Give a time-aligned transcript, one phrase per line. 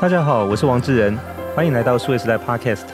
[0.00, 1.18] 大家好，我是王志仁，
[1.56, 2.86] 欢迎来到数位时代 Podcast。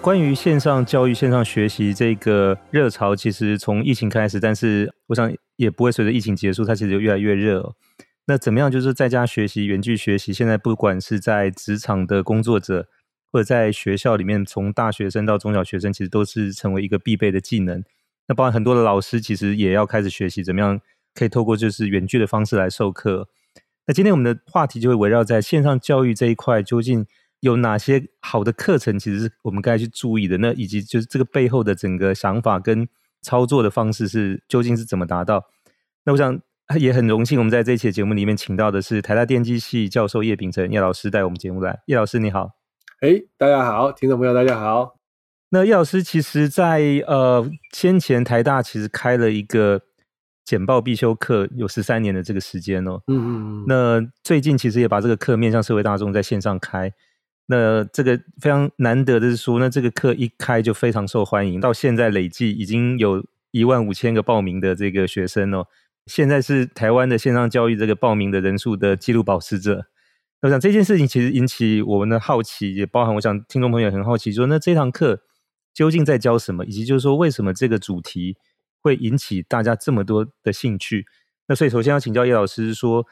[0.00, 7.74] 关于线上教育、线上学习这个热潮，其实从疫情开始，但是我想也不会随着疫情结束，它其实就越来越热。
[8.24, 8.70] 那怎么样？
[8.70, 12.88] 就是在家学习、远距学习，现在不管是在职场的工作者，
[13.30, 17.84] 或者在学校里面，从大学生到中小学生，其实都是成为一个必备的技能。
[18.26, 20.80] 那包含很多的老师，其实也要开始学习怎么样
[21.14, 23.28] 可以透过就是远距的方式来授课。
[23.90, 27.04] 那今天我们的话题就会围绕在线上教育这一块，究竟
[27.40, 30.38] 有哪些好的课程，其实是我们该去注意的。
[30.38, 32.86] 那以及就是这个背后的整个想法跟
[33.20, 35.46] 操作的方式是究竟是怎么达到？
[36.04, 36.40] 那我想
[36.78, 41.80] 也很荣幸，我们在这一期节目里面请到的是台大电机系教授叶秉成叶老师带我们节目来。
[41.86, 42.52] 叶老师你好。
[43.00, 44.94] 哎，大家好，听众朋友，大家好。
[45.48, 49.82] 那叶老师其实在，在呃先前台大其实开了一个
[50.50, 53.00] 简报必修课，有十三年的这个时间哦。
[53.06, 53.28] 嗯嗯
[53.62, 53.64] 嗯。
[53.68, 56.92] 那最近其实也把这个课面向社会大众在线上开。
[57.46, 65.68] 那这个非常难得的是说，那这个课一开就非常受欢迎，到现在累计已经有一万五千个报名的这个学生哦。
[66.06, 69.86] 现在是台湾的线上教育这个报名的人数的纪录保持者。
[70.42, 75.22] 我想这件事情其实引起我们的好奇，也包含我想听众朋友很好奇说，说那这堂课
[75.72, 78.36] 究竟在教什么，以及就是说为什么这个主题
[78.80, 81.06] 会引起大家这么多的兴趣？
[81.46, 83.06] 那所以首先要请教叶老师说，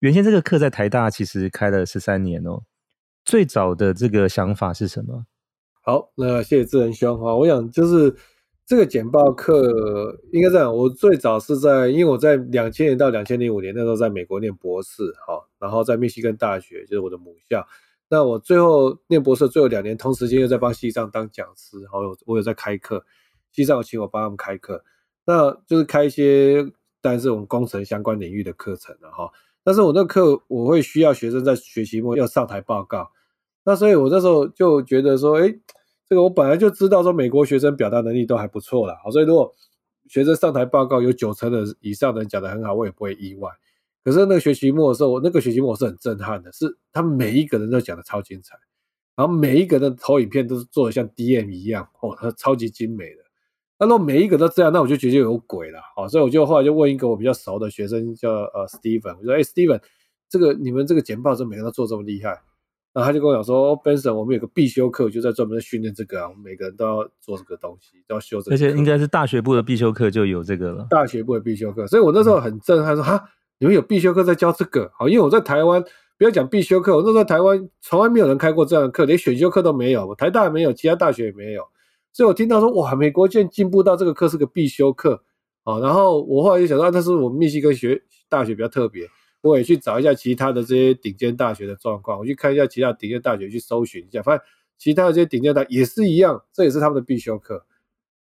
[0.00, 2.62] 原先这个课在台大其实开了十三年哦，
[3.24, 5.26] 最早的这个想法是什么？
[5.82, 8.14] 好，那谢谢志仁兄哈，我想就是。
[8.68, 17.64] 这个简报课应该这样，我最早是在，因为我在两千年到两千零五年那时候在美国念博士，哈，然后在密西根大学就是我的母校。
[18.08, 23.06] 那我最后念博士最后两年，同时间又在帮西藏当讲师，好，我我有在开课，
[23.52, 24.84] 西藏有请我帮他们开课，
[25.26, 26.66] 那就是开一些，
[27.02, 29.30] 但是我们工程相关领域的课程了哈。
[29.62, 33.10] 但是我那课我会需要学生在学期末要上台报告，
[33.64, 35.54] 那所以我那时候就觉得说，哎。
[36.08, 39.52] 这个我本来就知道，说美国学生表达能力都还不错了，好，所以如果
[40.06, 43.50] 学生上台报告有九成的以上的人讲得很好，我也不会意外。
[44.04, 48.56] 可是那个学期末的时候，我那个学期末我是很震撼的，是他们每一个人都讲得超精彩，
[49.16, 53.24] 然后每一个人的投影片都是做得像 DM 一样，哦，他超级精美的。
[53.78, 59.80] 那如果每一个都这样，那我就觉得有鬼了，好，所以我就后来就问一个我比较熟的学生，叫呃 Steven，我说，哎，Steven，
[60.28, 62.40] 这个你们这个简报怎么每个人都做这么厉害？
[62.94, 68.54] 然后他就跟我讲说，哦，Benson，我们有个必修课，就在专门训练这个啊，我们每个人都要做这个东西，都要修这个。
[68.54, 70.86] 而且应该是大学部的必修课就有这个了。
[70.88, 73.22] 大学部的必修课，所以我那时候很震撼，说哈，
[73.58, 74.90] 你们有必修课在教这个？
[74.94, 75.84] 好，因为我在台湾，
[76.16, 81.62] 不要讲必修课，我那时候台湾从来没有人开过这样的课，连选修课都没有，台大也没有，其他大学也没有。
[82.16, 85.22] 所以我听到说，哇，美国竟然进步到这个课是个必修课
[85.64, 85.78] 啊！
[85.80, 89.06] 然后我后来就想到，那是我们密西根学大学比较特别。
[89.42, 94.40] 我也去找一下其他的这些顶尖大学的状况，我去看一下其他顶尖大学，去搜寻一下，发现
[94.78, 97.66] 其他的这些顶尖大学也是一样，这也是他们的必修课。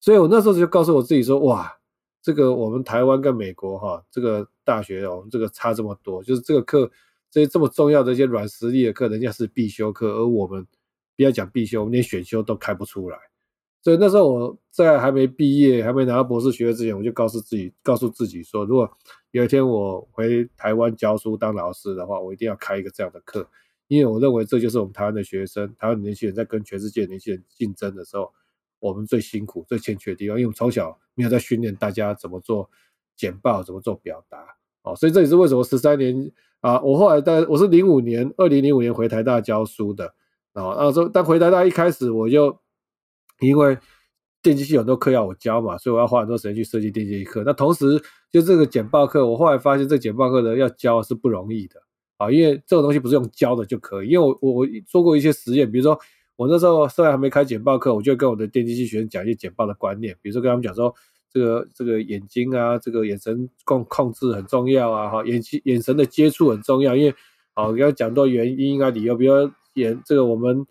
[0.00, 1.72] 所以我那时候就告诉我自己说，哇，
[2.20, 6.91] 这个我们台湾跟美国哈，这个大学哦这个差这么多，就是这个课
[7.31, 10.66] 这些这么重要的一些软实力的课，人家是必修课，而我们
[11.16, 13.19] 不要讲必修，我们连选修都开不出来。
[13.88, 18.87] 所以那时候我在还没毕业、还没拿到博士学位之前，我就告诉自己，告诉自己说，如果
[19.31, 23.49] 有一天我回台湾教书当老师的话，我一定要开一个这样的课，
[23.87, 28.31] 因为我认为这就是我们台湾的学生、台湾年轻人在跟全世界年轻人竞争的时候，
[28.78, 30.37] 我们最辛苦、最欠缺的地方。
[30.37, 32.69] 因为我们从小没有在训练大家怎么做
[33.16, 34.38] 简报、怎么做表达，
[34.82, 40.09] 哦，所以这也是为什么十三年啊，我后来在我是零五年，二零零五年回台大教书的，
[40.53, 42.55] 啊，那时候但回台大一开始我就。
[43.41, 43.78] 因为
[44.43, 47.43] 电机系有很多课要我教嘛，所以我要花很多时间去设计电机课。
[47.44, 48.00] 那同时，
[48.31, 51.81] 就这个简报课，我后来发现这简报课呢要教是不容易的
[52.19, 54.09] 啊，因为这个东西不是用教的就可以。
[54.09, 55.99] 因为我我做过一些实验，比如说
[56.37, 60.94] 我那时候虽然还没开简报课，我就跟我的电机系学生讲一些简报的观念，比如说跟他们讲说，
[61.32, 67.14] 这个这个眼睛啊，这个眼神控控制很重要啊，哈，眼睛眼神的接触很重要，因为
[67.55, 70.67] 好要讲到原因啊理由，比如说眼这个我们。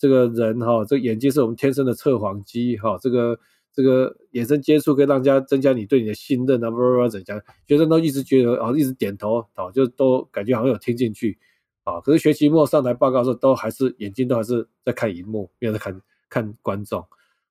[0.00, 3.38] 这个人哈，这个眼睛是我们天生的测谎机哈，这个
[3.70, 7.38] 这个眼神接触可以让家增加你对你的信任啊，不不不怎样？
[7.68, 11.38] 学生都一直觉得啊，一直点头啊，就都感觉好像有听进去
[11.84, 12.00] 啊。
[12.00, 16.00] 可是学期末上台报告的时候，都还是眼睛都还是在看荧幕，没有在看
[16.30, 17.04] 看观众。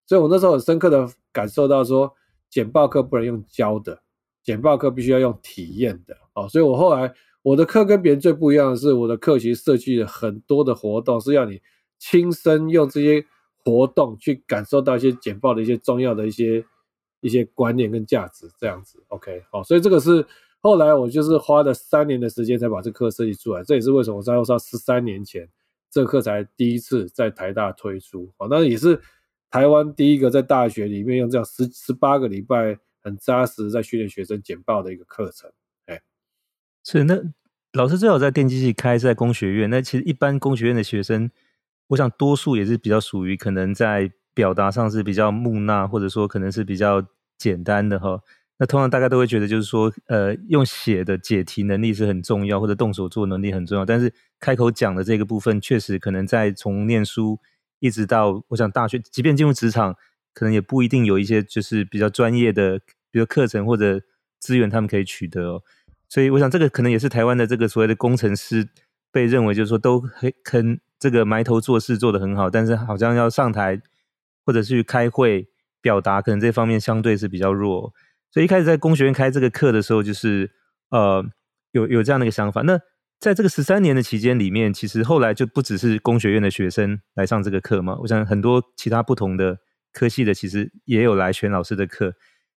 [0.07, 2.11] 所以我那时候很深刻的感受到说，
[2.49, 4.01] 简报课不能用教的，
[4.43, 6.47] 简报课必须要用体验的啊。
[6.47, 7.13] 所以我后来
[7.43, 11.61] 我的课跟别人最不一样的是，我的课其实设计了很多的活动，是要你。
[11.99, 13.23] 亲身用这些
[13.63, 16.65] 活动去感受到一些简报的一些重要的一些
[17.19, 20.25] 一些观念跟价值，这样子，OK，好，所以这个是
[20.61, 25.47] 后来我就是花了三年的时间才把这课设计出来，这也是为什么我在说十三年前
[25.91, 29.01] 这课才第一次在台大推出啊，那也是
[29.51, 35.51] 台湾第一个在大学里面用这样十十八个礼拜很扎实在训练学生简报的一个课程。
[35.87, 36.01] 哎，
[36.83, 37.21] 是那
[37.73, 41.31] 老师最好在电机系开在工学院，那其实一般工学院的学生，
[41.89, 47.05] 我想多数也是比较属于可能在表达上是比较木讷，或者说可能是比较
[47.37, 48.21] 简单的哈。
[48.57, 53.85] 那通常大家都会觉得，就是说，呃，用写的解题能力是很重要，或者动手做能力很重要。
[53.85, 57.39] 但是开口讲的这个部分，确实可能在从念书
[57.79, 59.95] 一直到我想大学，即便进入职场，
[60.33, 64.01] 可能也不一定有一些就是比较专业的，比如课程或者
[64.39, 65.63] 资源他们可以取得哦。
[66.09, 68.67] 所以我想这个可能也是台湾的这个所谓的工程师
[69.09, 73.81] 被认为就是说都很坑这个埋头做事做得很好，但是好像要上台
[74.45, 75.47] 或者是去开会
[75.81, 77.93] 表达，可能这方面相对是比较弱。
[78.31, 80.51] 所以一开始在工学院开这个课的时候，就是
[80.89, 81.25] 呃
[81.71, 82.61] 有有这样的一个想法。
[82.61, 82.79] 那
[83.19, 87.97] 在这个十三年的期间里面，其实后来就不只是工学院的学生来上这个课嘛。
[88.01, 89.57] 我想很多其他不同的
[89.91, 92.13] 科系的，其实也有来选老师的课。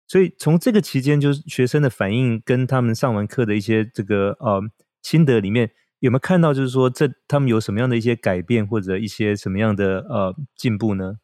[0.07, 4.61] 所以从这个期间，就是学生的反应跟他们上完课的一些这个呃
[5.01, 11.19] 心得里面，有没有看到就是说这他们有什么样的一些改变，或者一些什么样的呃进步呢？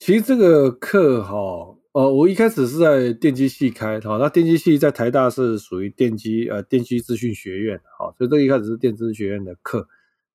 [0.00, 1.76] 其实这个课哈。
[1.92, 9.88] 呃，我一开始是在电机系开，哈，那电机系在台大是属于电机呃电机资讯学院，哈，所以这一开始是电资学院的课，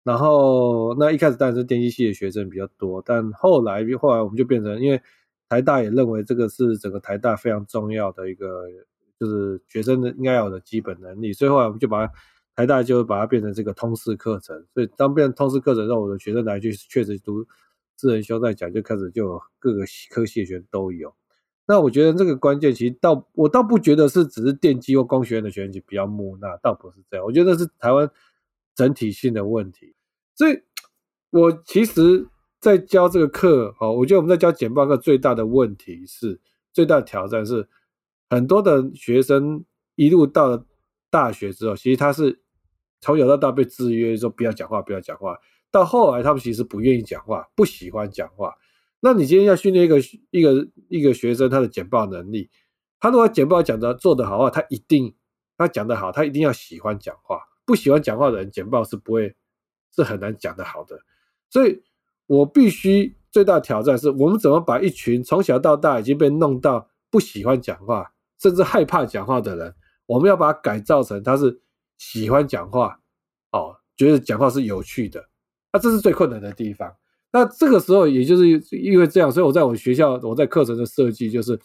[0.03, 5.01] 然后那一开始当然是电机系的学生比较多，但后来后来我们就变成，因为
[5.47, 8.63] 台大也认为这个是整个台大非常重要的一个，
[9.17, 12.13] 就是学生的应该有的基本能力，所以后来我们就把它
[12.55, 17.45] 台大就会把它变成这个通识课程，所以当变成通识课程，让我的学生来就确实读
[17.97, 21.13] 智能修在讲，就开始就各个科系的学生都有。
[21.65, 27.25] 那我觉得这个关键其实倒我倒不觉得是只是电机或工学院的学生比较木讷，倒不是这样。
[27.25, 28.09] 我觉得是台湾
[28.75, 29.95] 整体性的问题。
[30.35, 30.61] 所以，
[31.29, 32.27] 我其实，
[32.59, 36.39] 在教这个课，哦，我觉得我们在教简报课最大的问题是，
[36.73, 37.67] 最大的挑战是，
[38.29, 39.63] 很多的学生
[39.95, 40.65] 一路到了
[41.09, 42.41] 大学之后，其实他是
[43.03, 45.37] 从小到大被制约说不要讲话，不要讲话，
[45.69, 48.55] 到后来他们其实不愿意讲话，不喜欢讲话。
[49.01, 52.49] 那你今天要训练一个一个一个学生他的简报能力，
[53.01, 55.13] 他如果简报讲的做得好的话，他一定
[55.57, 57.41] 他讲得好，他一定要喜欢讲话。
[57.65, 59.35] 不喜欢讲话的人，简报是不会
[59.93, 60.97] 是很难讲得好的。
[61.49, 61.83] 所以
[62.27, 71.61] 我必须最大挑战是我们怎么把一群从小到大已经被弄到不喜欢讲话，甚至害怕讲话的人，我们要把它改造成他是
[71.97, 72.99] 喜欢讲话，
[73.51, 75.29] 哦，觉得讲话是有趣的。
[75.71, 76.95] 那这是最困难的地方。
[77.31, 81.59] 那这个时候，也就是因为这样，所以我在我学校，我在课程的设计就是，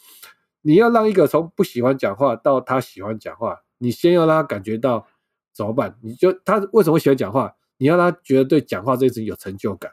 [0.61, 5.05] 你要让一个从不喜欢讲话到他喜欢讲话，你先要让他感觉到
[5.53, 5.95] 怎么办？
[6.01, 7.53] 你就他为什么喜欢讲话？
[7.77, 9.91] 你要让他觉得对讲话这件事情有成就感。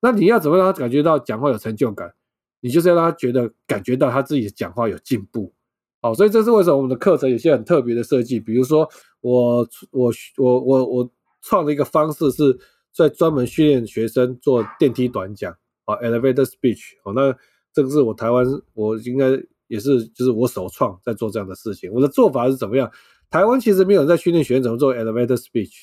[0.00, 2.14] 那你要怎么让他感觉到讲话有成就感？
[2.60, 5.52] 你就是要让他觉得感觉到他自己讲话有进步。
[6.00, 8.88] 好，所以这是为什么我们的课程有些很特别的设计，比如说
[9.24, 11.10] 我我我我我
[11.40, 12.56] 创的一个方式是。
[12.96, 15.52] 在专门训练学生做电梯短讲
[15.84, 17.36] 啊，elevator speech 哦，那
[17.72, 19.30] 这个是我台湾，我应该
[19.66, 21.92] 也是就是我首创在做这样的事情。
[21.92, 22.88] 我的做法是怎么样？
[23.30, 25.82] 台湾其实没有人在训练学生怎么做 elevator speech。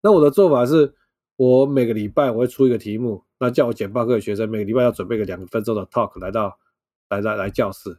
[0.00, 0.94] 那我的做法是，
[1.34, 6.56] 我每个礼拜我会出一个题目，那叫我简报课的学生每个礼拜要准备个两分钟的 talk 来到
[7.08, 7.90] 来来来教室。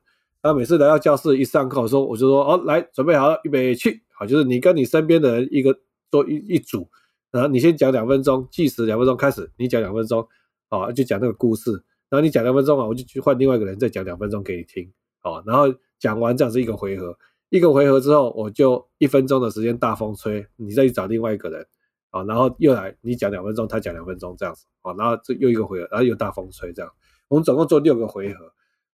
[0.44, 5.74] 那每次来到教室一上课的时候，我就说哦，来准备好，预备去，好，就是你跟你身边的人一个
[6.12, 6.90] 做一一组。
[7.32, 10.28] 然后你先讲两分钟，计时两分钟开始，你讲两分钟，
[10.70, 11.72] 好，就讲那个故事。
[12.10, 17.18] 然后你讲两分钟啊，我就去换另外一个人再讲两分钟给你听，好，然后讲完这样是一个回合，
[17.50, 21.66] 一个回合之后我就一分钟的时间大风吹，你再去找另外一个人，
[22.12, 26.92] 好，然后又来你讲两分钟，他讲两分钟这样子，好，然后这又一个回合，然后又大风吹这样，
[27.30, 28.52] 我们总共做六个回合。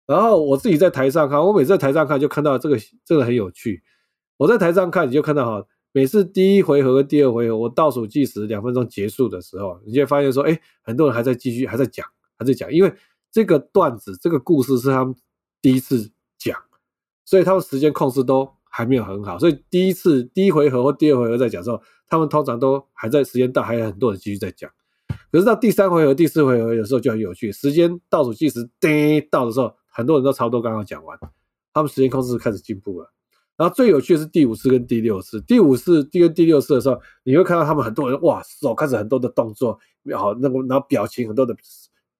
[0.08, 3.82] 然后我自己在台上看，我每次在台上看就看到这个这个很有趣。
[4.38, 5.66] 我在台上看你就看到哈。
[5.92, 12.06] 每次第一回合和第二回合，我倒数计时两分钟结束的时候，你就会发现说，哎，很多人还在继续，还在讲，
[12.38, 12.92] 还在讲，因为
[13.32, 15.14] 这个段子、这个故事是他们
[15.62, 16.56] 第一次讲，
[17.24, 24.70] 所以他们时间控制都还没有很好，所以第一次第一回合或第二回合在讲的时候，他们通常都还在时间到，还有很多人继续在讲。
[25.32, 31.18] 可是到第三回合、第四回合有时候就很有趣，时间倒数计时叮到的时候，很多人都差不多刚刚讲完，
[31.74, 33.12] 他们时间控制开始进步了。
[33.56, 39.76] 然后最有趣的是第五次跟第六次，第五次第跟第六次的时候，你会看到他们很多人哇，手开始很多的动作，
[40.16, 41.52] 好，那个然后表情很多的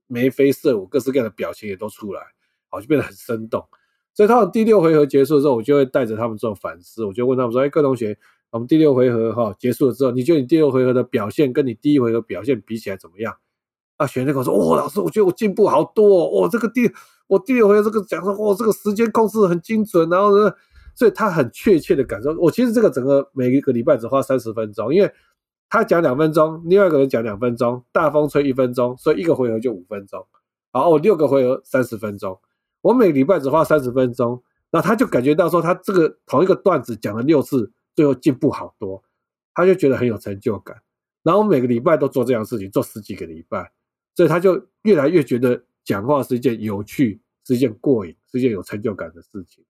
[0.09, 2.21] 眉飞色舞，各式各样的表情也都出来，
[2.69, 3.65] 好，就变得很生动。
[4.13, 8.19] 所以他们第六回合结束的时候，我就会带着他们做反思，我就问他们说：“哎，各位同学，
[8.51, 13.37] 我们第六回合哈结束了之后，你觉得你第六回合的表现跟你第一回合表现比起来怎么样？”
[13.99, 16.91] 啊，学生跟我说：“哦，老师，我觉得我进步好多哦，哦这个第
[17.27, 20.51] 我第六回这个讲说，哦，这个时间控制很精准，然后呢，
[20.95, 22.35] 所以他很确切的感受。
[22.39, 25.13] 我其实这个整个每一个礼拜只花三十分钟，因为
[25.69, 30.27] 他讲两分钟，另外一个人讲两分钟，大风吹一分钟，所以一个回合就五分钟。
[30.73, 32.41] 好，我六个回合三十分钟。”
[32.81, 34.41] 我每个礼拜只花三十分钟，
[34.71, 39.03] 那他就感觉到说，他这个同一个段子讲了六次，最后进步好多，
[39.53, 40.77] 他就觉得很有成就感。
[41.25, 43.73] 然后每个礼拜都做这样的事情，做十几个礼拜，
[44.19, 49.65] 所以他就越来越觉得讲话是一件有趣、是一件过瘾、是一件有成就感的事情。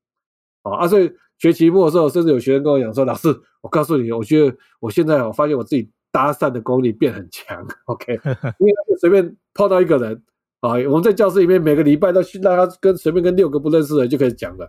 [0.62, 3.28] 好啊，所以学期末的时候，甚至有学生跟我讲说：“老师，
[3.60, 7.62] 我告诉你，我觉得我现在我发现我自己搭讪的功力变很强。
[7.84, 8.14] ”OK，
[8.58, 10.22] 因为随便碰到一个人。
[10.60, 14.66] 啊，我们在教室里面每个礼拜都去让他跟随便跟六个不认识的人就可以讲了，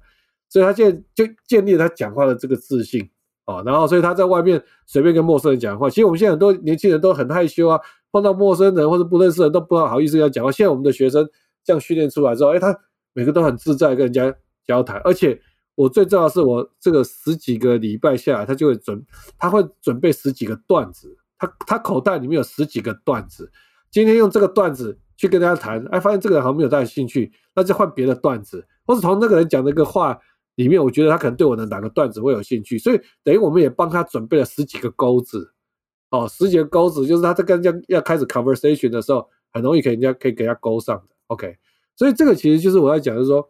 [0.50, 3.10] 所以他现在就建立了他讲话的这个自信
[3.46, 3.64] 啊。
[3.66, 7.80] 然后，所以他在外面随便跟陌生人讲话，其实我们现在很多年轻人都很害羞啊，
[8.12, 10.52] 碰到陌生人或者不认识人都不好意思要讲话。
[10.52, 11.28] 现在我们的学生
[11.64, 12.76] 这样训练出来之后，哎，他
[13.14, 14.34] 每个都很自在跟人家
[14.66, 15.00] 交谈。
[15.04, 15.40] 而且
[15.76, 19.06] 我最重要的是，我这个十几个礼拜下来，他就会准
[19.38, 23.52] 他会准备十几个段子，他他口袋里面有十几个段子，
[23.92, 25.00] 今天用这个段子。
[25.20, 30.18] 去跟大家谈，哎，发现这个人好像没有大兴趣，那就换别的段子，或是从那个人讲的一个话
[30.56, 35.54] 里面，我觉得他可能对我的哪个段子会有兴趣，所以等于我们也帮他准备了十几个钩子，
[36.10, 41.58] 哦，十几个钩子，就是他在跟人家要开始 conversation 的时候，很容易给人家可以给他勾上的，OK，
[41.96, 43.50] 所以这个其实就是我要讲，就是说，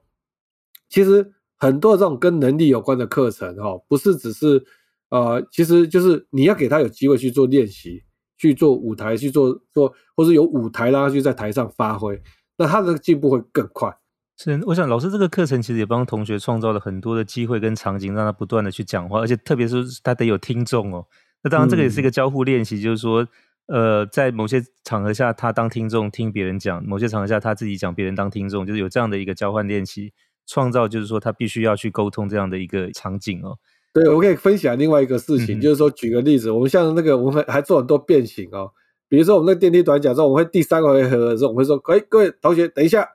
[0.90, 4.64] 其实很多这种跟能力有关的课程，哈，不是只是，
[5.10, 8.04] 呃，其实就是你要给他有机会去做练习。
[8.42, 12.18] 去做舞台，去做做，或是有舞台让他去在台上发挥，
[12.58, 13.94] 那他的进步会更快。
[14.38, 21.06] 是，我想老师这个课程其实也帮同学创造了很多的机会跟场景，让他不断的去讲话，而且特别是他得有听众哦。
[21.44, 23.28] 那当然这个也是一个交互练习，嗯、就是说，
[23.68, 30.12] 呃，在某些场合下他当听众听别人讲，某些场合下他自己讲别人当听众，就是有这样的一个交换练习，
[30.48, 33.58] 创造就是说他必须要去沟通这样的一个场景哦。
[33.94, 38.72] 对，我可以分享另外一个事情，嗯、就是说，举个例子，我们像那个，我们还做很多变形哦。
[39.08, 43.08] 比如说，我们那电梯短讲说，我们会第三个回合的时候，我们会说，哎，各位同学，等一下，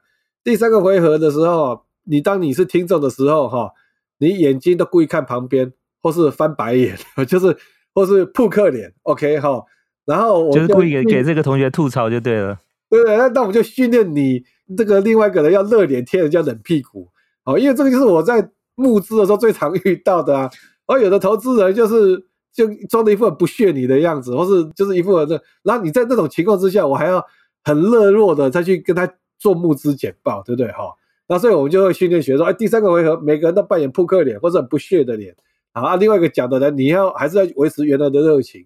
[0.43, 3.71] 第三个回合的时候，你当你是听众的时候，哈，
[4.19, 7.57] 你眼睛都故意看旁边，或是翻白眼， 就是
[7.95, 9.63] 或是扑克脸，OK 哈。
[10.05, 12.59] 然后我就，就是故意给给这个同学吐槽就对了。
[12.91, 14.43] 对对，那那我们就训练你
[14.77, 17.09] 这个另外一个人要热脸贴人家冷屁股，
[17.45, 18.51] 哦，因为这个就是我在。
[18.77, 20.51] 募资的时候最常遇到的啊，
[20.89, 27.25] 而有的投资人就是就装的一副很不屑你的样子，或是就是一副这，然后你在那种情况之下，我还要
[27.63, 29.09] 很热络的再去跟他
[29.39, 30.93] 做募资简报，对不对哈？
[31.29, 35.37] 那所以我们就会训练学生说，哎，第三个回合每个人都扮演扑克脸或者很不屑的脸，
[35.83, 38.64] 啊，另外一个讲的人你要还是要维持原来的热情，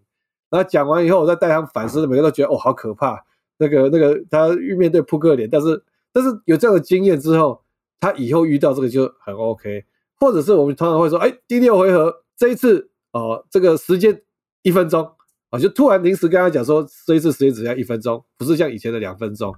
[0.50, 3.24] 然后讲完以后我再带他们反思，每个人都觉得哦好可怕，
[3.58, 7.62] 那个那个他遇面对扑克脸，但是但是有这样的经验之后，
[7.98, 9.84] 他以后遇到这个就很 OK。
[10.20, 14.20] 或者是我们通常会说，哎，第六回合这一次哦，这个时间
[14.62, 15.08] 一分钟
[15.50, 19.54] 啊，就突然临时跟他讲说，这一次时间只要一分钟，不是像以前的两分钟。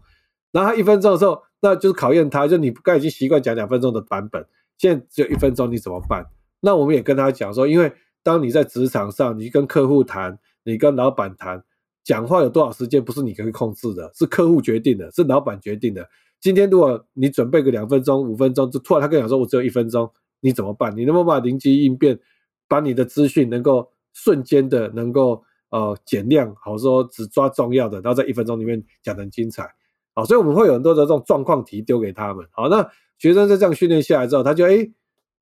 [0.52, 4.44] 然后他一分钟的时候，那就是考验他，就你刚已经习惯讲两分钟的版本，
[4.76, 6.26] 现在只有一分钟，你怎么办？
[6.60, 11.62] 那我们也跟他讲说，因为当你在职场上，你跟客户谈，你跟老板谈，
[12.04, 16.08] 讲话有多少时间不是你可以控制的，是客户决定的，是老板决定的。
[16.40, 20.10] 今天如果你准备个两分钟、五分钟，就突然他跟你讲说，我只有一分钟。
[20.42, 20.96] 你怎么办？
[20.96, 22.18] 你能不能把灵机应变，
[22.66, 29.70] 把你的资讯能够瞬间的能够呃减量，好说只抓重要的，然后在一分钟里面讲得很精彩，
[30.14, 34.90] 好，所以我们会有很多的这种状况题丢给他们，好，那学生在这样训练下来之后，他就诶，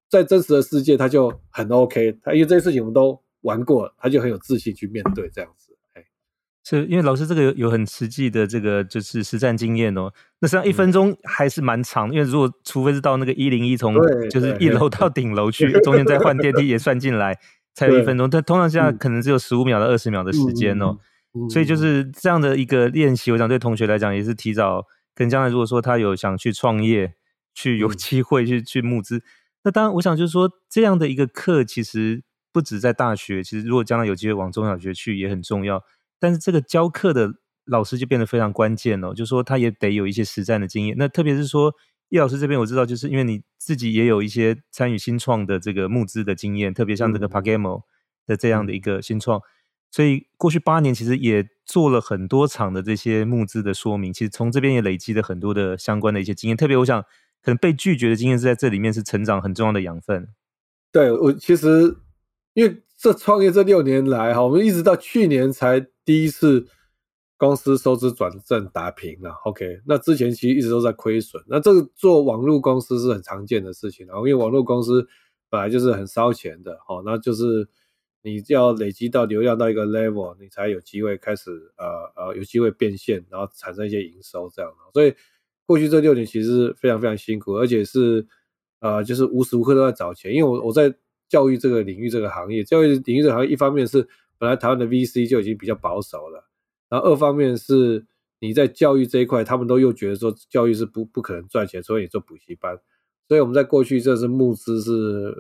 [0.08, 5.74] 在真实的世界他就很 OK，他因为这些事情我们都玩过了，他就很有自信去面对这样子。
[6.64, 13.94] 是因为老师这个有有很实际的这个就是实战经验哦，那实际上一分钟还是蛮长，嗯、因为如果除非是到那个一零一从
[14.28, 17.38] 就是一楼到顶楼去，中间再换电梯 也算进来，
[17.72, 20.98] 才有一分钟，但通常现在可能只有十五秒到二十秒的时间哦，
[21.32, 24.84] 嗯、所以就是这样的一个练习，我想对同学来讲也是提早，
[25.14, 27.14] 跟将来如果说他有想去创业，
[27.54, 29.22] 去有机会去、嗯、去募资，
[29.62, 32.22] 那当然我想就是说这样的一个课其实
[32.52, 35.82] 不止在大学，其实如果将来有机会往中小学去也很重要。
[36.18, 37.32] 但是这个教课的
[37.64, 40.96] 老师就变得非常关键了，就是说他也得有一些实战的经验。
[40.98, 41.74] 那特别是说
[42.08, 47.82] 叶老师这边，我知道就是因为你自己也有一些参与新创的这个募资的经验，特别像这个 PaGamO
[48.26, 49.40] 的这样的一个新创，
[49.90, 56.56] 所以过去八年其实也做了很多场的这些募资的说明，其实从这边也累积了很多的相关的一些经验。
[56.56, 57.04] 特别我想，
[57.48, 60.28] 可能被拒绝的经验是在这里面是成长很重要的养分。
[60.92, 61.96] 对，我其实
[62.52, 66.66] 因为这创业这六年来哈，我们一直到去年才第一次
[67.38, 69.30] 公司收支转正打平了。
[69.46, 71.42] OK，那之前其实一直都在亏损。
[71.46, 75.08] 那这个做网络公司是很常见的事情，然后因为网络公司
[75.48, 77.66] 本来就是很烧钱的，哦，那就是
[78.20, 84.76] 你要累积到流量到一个 level，你才有机会开始呃呃有机会变现，然后产生一些营收这样的。
[84.92, 85.14] 所以
[85.68, 88.26] 过去这六年其实是非常非常辛苦，而且是。
[88.80, 90.94] 呃，就是无时无刻都在找钱，因为我我在
[91.28, 94.06] 教育这个领域这个行业，教育领域这行业，一方面是
[94.38, 96.48] 本来台湾的 VC 就已经比较保守了，
[96.88, 98.06] 然后二方面是
[98.38, 102.78] 你在教育这一块，他们都又觉得说教育是不不可能赚钱，所以你做补习班，
[103.26, 105.34] 所以我们在过去这是募资是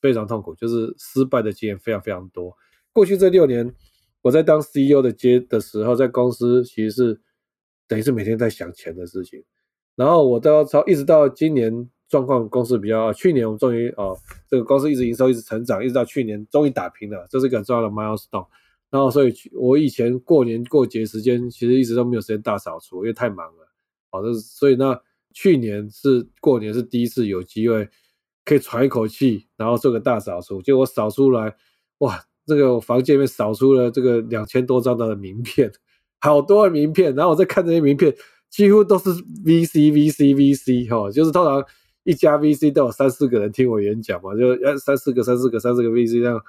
[0.00, 2.56] 非常痛苦，就是失败的经验非常非常多。
[2.92, 3.74] 过去这六年
[4.22, 7.20] 我在当 CEO 的接的时候，在公司其实是
[7.88, 9.42] 等于是每天在想钱的事情，
[9.98, 11.90] 然后我都要超一直到今年。
[12.10, 14.16] 状况公司比较，去年我们终于哦，
[14.48, 18.46] 这个公司一直营收一直成长，一直到去年终于打平了，这是一个很重要的 milestone。
[18.88, 23.68] 然后所以，我以前过年过节时间其实一直都没有时间大扫除，因为太忙了。
[24.08, 24.96] 好，这是所以呢，
[25.34, 27.86] 去年是过年是第一次有机会
[28.42, 30.62] 可以喘一口气，然后做个大扫除。
[30.62, 31.54] 结果扫出来，
[31.98, 35.70] 哇，这个房间里面扫出了这个两千多张的名片，
[36.20, 37.14] 好多的名片。
[37.14, 38.14] 然后我在看这些名片，
[38.50, 39.10] 几乎都是
[39.44, 41.64] VC VC VC 哈，就是通常。
[42.04, 46.42] 一家 VC 都有三四个人听我演讲嘛，就三四个、三四个、三四个 VC 这样，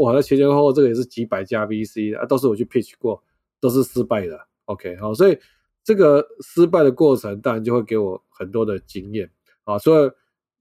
[0.00, 3.22] 哇，那前前后后这个也是几百家 VC 啊，都是我去 pitch 过，
[3.60, 4.40] 都是失败的。
[4.64, 5.38] OK，好，所以
[5.82, 9.28] 这个失败的过程当然就会给我很多的经验
[9.64, 9.76] 啊。
[9.76, 10.10] 所以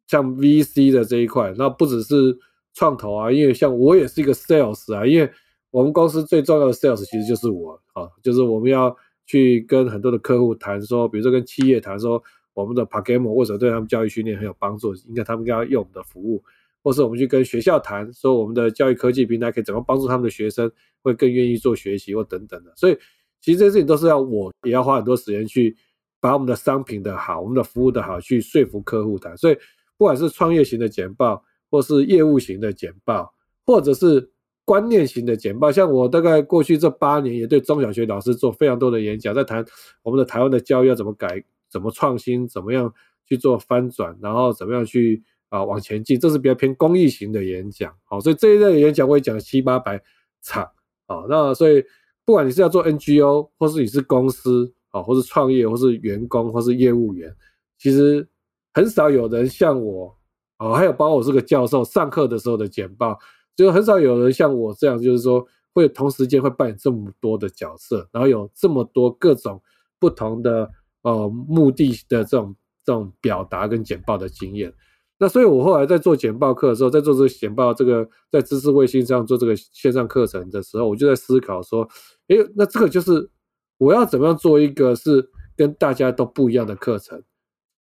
[0.08, 2.38] 像 VC 的这一块，那不只是
[2.74, 5.32] 创投啊，因为像我也是一个 sales 啊，因为
[5.72, 8.94] 我们公司最重要的 sales 其实就是我啊，就是我们要
[9.26, 12.22] 去跟很多的客户谈说，比如说跟企业谈说。
[12.56, 14.94] 我们的 PaGamO 为什么对他们教育训练很有帮助？
[15.08, 16.44] 应该他们应该要用我们的服务，
[16.84, 22.72] 或是我们去跟学校谈，说我们的教育科技平台可以怎么帮助他们的学生，会更愿意做学习或等等的。
[22.76, 22.98] 所以，
[23.42, 25.76] 其实这些事情都是要我也要花很多时间去
[26.20, 29.36] 把我们的商品的好，我们的服务的好去说服客户谈。
[29.36, 29.56] 所以，
[29.98, 33.34] 不管是创业型的简报，或是业务型的简报，
[33.66, 34.30] 或者是
[34.66, 39.66] 观念型的简报，像我大概过去这八年也对中小学老师做非常多的演讲，在谈
[40.02, 41.44] 我们的台湾的教育要怎么改。
[41.70, 42.48] 怎么创新？
[42.48, 42.94] 怎么样
[43.26, 44.16] 去做翻转？
[44.22, 46.20] 然后怎么样去啊、往前进？
[46.20, 47.92] 这是比较偏公益型的演讲。
[48.04, 50.00] 好，所以这一类演讲我也讲七八百
[50.44, 50.70] 场。
[51.08, 51.84] 好，那所以
[52.26, 57.36] 不管你是要做 NGO，或是你是公司，啊，或是创业，或是员工，或是业务员，
[57.80, 58.28] 其实
[58.72, 60.16] 很少有人像我，
[60.58, 63.18] 啊，还有包括我是个教授上课的时候的简报，
[63.56, 69.62] 就很少有人像我这样，就是说会同时间会扮演这么多的角色，然后有这么多各种
[70.00, 70.70] 不同的。
[71.04, 74.74] 呃，目的的这种这种表达跟简报的经验，
[75.18, 81.86] 那所以我后来在做简报课的时候，在做这个简报这个在知识卫星上做这个线上课程的时候，我就在思考说，
[82.30, 83.30] 诶，那这个就是
[83.78, 87.22] 我要怎么样做一个是跟大家都不一样的课程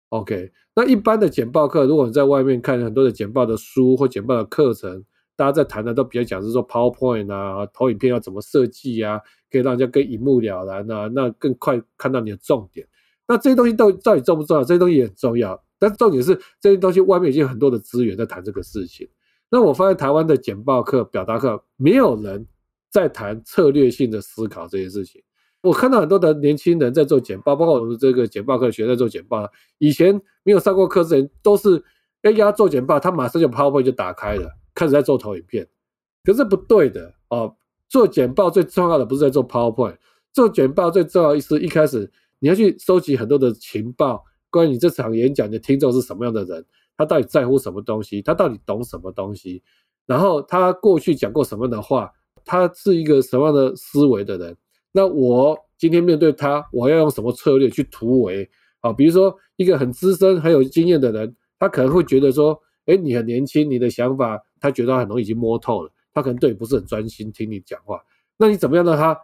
[0.09, 5.05] ？OK，那一般的简报课，如果你在外面看很多的简报的书或简报的课程，
[5.35, 12.87] 大家在谈的都比较讲是说 PowerPoint 啊，投影片要怎么设计啊，可以让人家更一目了然啊，那更快看到你的重点。
[13.27, 14.63] 那这些东西到到底重不重要？
[14.63, 19.07] 这些东西也很重要，但重点是这些东西外面已经很多的资源在谈这个事情。
[19.49, 22.45] 那我发现台湾的简报课、表达课，没有人
[22.89, 25.21] 在谈策略性的思考这些事情。
[25.61, 31.83] 我看到很多的年轻人在做简报，包括我们这个简报课学生在做简报，以前没有上过课之前，都是
[32.23, 34.49] 哎呀做简报，他马上就 PowerPoint 就打开了，
[34.81, 35.67] 开始在做投影片。
[36.23, 37.55] 可是不对的哦，
[37.87, 39.97] 做简报最重要的不是在做 PowerPoint，
[40.33, 42.11] 做简报最重要的是一开始。
[42.39, 46.65] 你要去收集很多的情报，关于你这场演讲的听众是什么样的人，
[46.97, 49.61] 他到底在乎什么东西，他到底懂什么东西，
[50.07, 52.11] 然后他过去讲过什么样的话，
[52.43, 54.57] 他是一个什么样的思维的人。
[54.91, 58.91] 那我今天面对他，我要用什么策略去突围啊？
[58.91, 68.01] 比如说一个很资深、很有经验的人，他可能会觉得说，哎，你很年轻，你的想法他觉得他很容易已经摸透了，他可能对你不是很专心听你讲话。
[68.37, 69.17] 那你怎么样让他？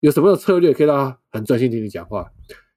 [0.00, 2.28] 有什么样的策略可以让他很专心听你讲话？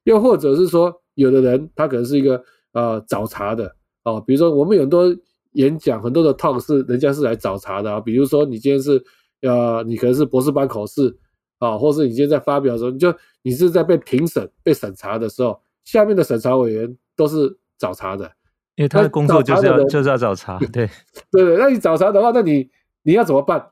[0.04, 2.39] 又或者是说，有的人他可能是一个
[2.74, 5.06] 呃找茬的哦，比如说我们有很多
[5.54, 8.00] 演讲，很多的 talk 是人家是来找茬的啊。
[8.00, 9.04] 比如说你今天是
[9.41, 11.18] 呃，你可能是博士班口试
[11.58, 18.32] 啊，或是你今天在发表的时候，你就你是在被评审、被审查的时候，下面的审查委员都是找茬的，
[18.76, 20.58] 因为他的工作就是要就是要找茬。
[20.72, 20.90] 对
[21.32, 22.70] 对对，那你找茬的话，那你
[23.04, 23.72] 你要怎么办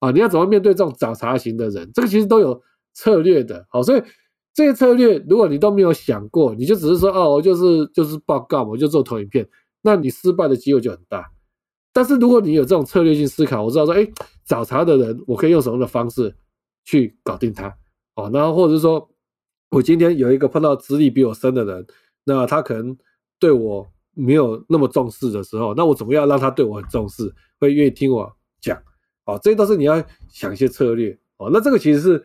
[0.00, 0.10] 啊？
[0.10, 1.90] 你要怎么面对这种找茬型的人？
[1.92, 2.62] 这个其实都有。
[2.96, 4.00] 策略的，好，所以
[4.54, 9.44] 这些策略，如果你都没有想过，你就只是说哦，我就是就是报告，我就做投影片，
[9.82, 11.28] 那你失败的机会就很大。
[11.92, 14.08] 但是如果你有这种策略性思考，我知道说，哎，
[14.44, 16.32] 找茬的人，我可以用什么样的方式
[16.84, 17.76] 去搞定他？
[18.14, 19.10] 哦，然后或者是说
[19.70, 21.84] 我今天有一个碰到资历比我深的人，
[22.22, 22.96] 那他可能
[23.40, 28.80] 对我没有那么重视的时候，那我怎么样让他对我很重视，会愿意听我讲？
[29.26, 31.18] 哦，这些都是你要想一些策略。
[31.36, 32.24] 哦，那这个其实是。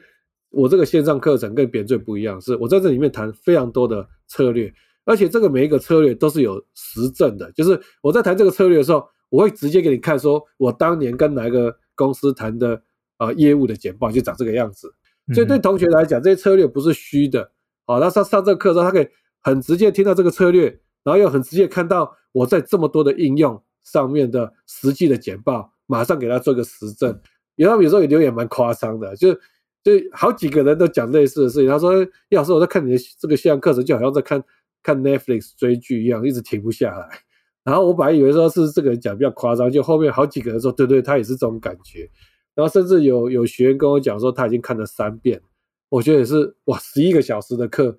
[0.51, 4.73] 我这个线上课程跟别人最不一样，是我在这里面谈非常多的策略，
[5.05, 7.51] 而且这个每一个策略都是有实证的。
[7.51, 12.73] 就是我在谈这个策略的时候，我会直接给你看，说我当年跟哪一个公司谈的
[13.17, 14.91] 啊、呃、业务的简报就长这个样子。
[15.35, 17.51] 所以对同学来讲，这些策略不是虚的。
[17.85, 19.07] 好，那上上这个课之后，他可以
[19.41, 27.19] 很直接听到这个策略，然后又很直接看到我在这么多的应用上面的实际的简报，马上给他做一个实证。
[27.55, 29.37] 然后有时候也留言蛮夸张的，就。
[29.81, 31.69] 就好几个人都讲类似的事情。
[31.69, 31.93] 他说
[32.29, 34.43] ：“叶老师，我在看你的这个线上课程，就好像在看
[34.83, 37.07] 看 Netflix 追剧一样，一直停不下来。”
[37.63, 42.09] 然后我本来以为说是这个人讲比较夸张，就后面好几个人说：“对对，他也是这种感觉。”
[42.53, 45.41] 然后甚至有有学员跟我讲说，他已经看了三遍。
[45.87, 47.97] 我觉得也是哇，十一个小时的课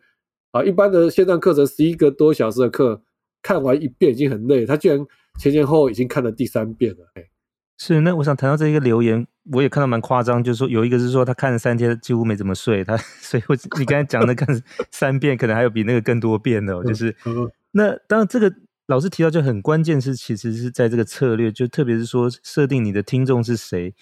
[0.52, 3.02] 啊，一般的线上课程十一个多小时的课，
[3.42, 4.98] 看完一遍已经很累，他居然
[5.38, 6.98] 前前后后已经看了第三遍了。
[7.78, 14.46] 是，那我想谈到这一个留言，我也看到蛮夸张，就是说有一个是说他看了三天几乎没怎么睡，他 所以我你刚才讲的看
[14.90, 17.14] 三遍，可能还有比那个更多遍的，就是
[17.72, 18.52] 那当然这个
[18.86, 23.94] 老师提到就很关键是，其实是在这个策略，就特别是说设定你的听众是谁，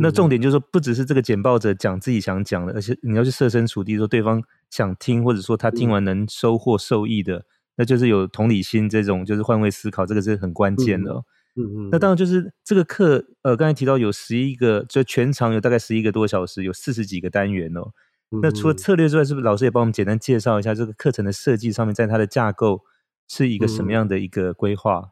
[0.00, 7.44] 那重点就是说不只是这个简报者讲自己想讲的，而且你要去设身处地说对方想听，或者说他听完能收获受益的，
[7.76, 11.12] 那就是有同理心这种，就是换位思考，这个是很关键的。
[11.12, 11.24] 嗯
[11.60, 17.90] 嗯，那当然就是这个课，呃，刚才提到有十一个，就全长有大概十一个多小时，有四十几个单元哦。
[18.30, 22.82] 嗯、那除了策略之外，是不是老师也帮我们简单介绍一下这个课程的设计上面，在它的架构
[23.26, 24.98] 是一个什么样的一个规划？
[24.98, 25.10] 嗯、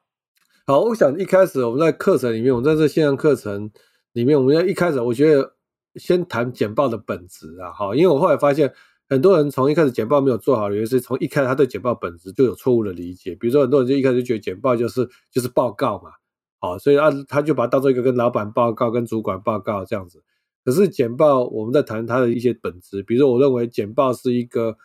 [0.66, 3.70] 好，我想一开始我们在课程里面，我们在这线上课程
[4.17, 5.55] 里面，我们要一开始我觉得
[5.97, 8.73] 先谈简报的本质啊，好，因为我后来发现
[9.11, 16.13] 很多人从一开始简报没有做好的原因是从一开始他对简报本质就有错误的理解，比如说很多人就一开始觉得简报就是就是报告嘛。
[16.59, 20.25] 好，所以他他就把它当做一个跟老板报告、跟主管报告这样子。
[20.65, 24.79] 可是简报，我们在谈它的一些本质，比如说，我认为简报是一个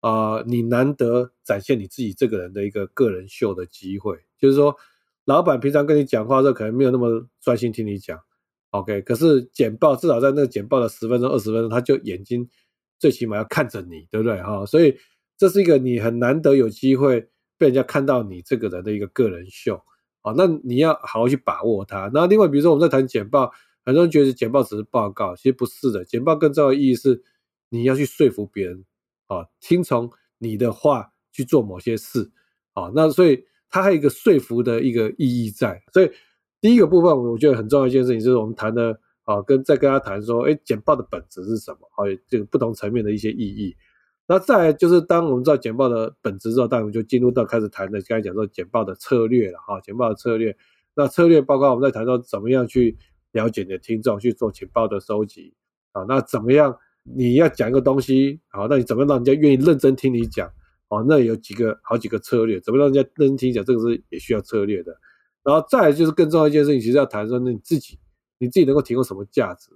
[0.00, 4.18] 啊、你难得展现你自己这个人的一个个人秀的机会。
[4.38, 4.76] 就是说，
[5.24, 8.20] 老板平常跟你讲话的时候，可能没有那么专心听你讲
[8.74, 9.02] ，OK。
[9.02, 12.48] 可是简报至少在那个简报的十分钟、二十分钟，他就眼睛
[12.98, 14.42] 最起码要看着你，对不对？
[14.42, 14.96] 哈，所以
[15.36, 17.20] 这是一个你很难得有机会
[17.56, 19.80] 被人家看到你这个人的一个个人秀。
[20.22, 22.10] 啊，那你要好好去把握它。
[22.14, 23.52] 那另外，比如说我们在谈简报，
[23.84, 26.02] 很多人觉得简报只是报告，其实不是的。
[26.02, 27.22] 简报更重要的意义是
[27.68, 28.82] 你要去说服别人，
[29.26, 32.30] 啊，听从你的话去做某些事。
[32.72, 35.82] 啊，那所以它还有一个说服的一个意义在。
[35.92, 36.10] 所以
[36.64, 41.80] 第一个部分，我觉得很重要一件事情就是我们谈的啊，跟再跟他谈说，哎，简报的本质是什么？
[41.94, 43.76] 还有这个不同层面的一些意义。
[44.26, 49.78] 那再就是，当我们知道简报的本质之后，当然我们就进入到开始谈的，刚才讲说简报的策略了哈。
[49.82, 50.56] 简报的策略，
[50.94, 52.96] 那策略包括我们在谈到怎么样去
[53.32, 55.52] 了解你的听众，去做简报的收集
[55.92, 56.06] 啊。
[56.08, 60.50] 那怎么样你要讲一个东西，好，那你怎么让人家愿意认真听你讲？
[60.88, 63.62] 哦，那有几个好几个策略，怎么让人家认真听你讲？
[63.62, 64.96] 这个是也需要策略的。
[65.44, 67.96] 然后再就是更重要一件事情，其实要谈说，你自己
[68.38, 69.70] 你自己能够提供什么价值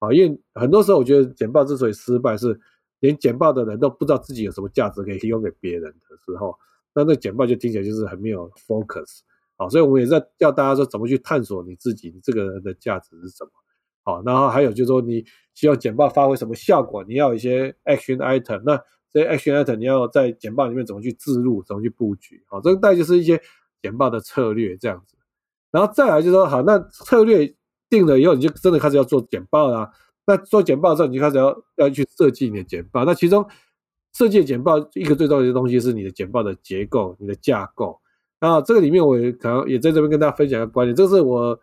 [0.00, 0.12] 啊？
[0.12, 2.60] 因为很多时候我觉得简报之所以失败是。
[3.00, 6.56] 连简报的人都不知道自己有什么价值可以提供给别人的时候，
[6.94, 9.18] 那那简报就听起来就是很没有 focus。
[9.58, 13.50] 好，所以我们也在教大家说怎么去探索你自己，你这个人的价值是什么。
[14.04, 15.22] 好，然后还有就是说你
[15.52, 18.62] 希望简报发挥什么效果，你要有一些 action item。
[18.64, 18.80] 那
[19.12, 22.42] 这些 action item 你要在简报里面怎么去置入，怎么去布局。
[22.46, 23.38] 好，这个大概就是一些
[23.84, 25.14] 简报的策略这样子。
[25.70, 27.54] 然后再来就是说，好，那策略
[27.90, 29.92] 定了以后，你就真的开始要做简报啦。
[30.24, 33.04] 那做简报之后，你就开始要要去设计你的简报。
[33.04, 33.46] 那其中
[34.14, 38.00] 设计简报一个最重要的东西是你的简报的结构、你的架构。
[38.40, 41.60] 那这个里面我也可能也在这边跟大家分享一个观点，这是我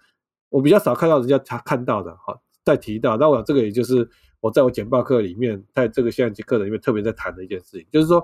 [0.49, 3.17] 我比较少看到人家他看到的，好，再提到。
[3.17, 4.07] 那我这个也就是
[4.41, 8.23] 我在我简报课里面，在这个线上课里面特别在谈的一件事情，就是说，